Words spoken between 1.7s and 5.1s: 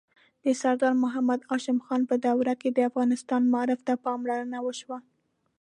خان په دوره کې د افغانستان معارف ته پاملرنه وشوه.